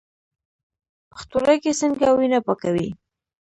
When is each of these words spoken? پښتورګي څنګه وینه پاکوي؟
پښتورګي 1.11 1.73
څنګه 1.81 2.07
وینه 2.17 2.39
پاکوي؟ 2.45 2.89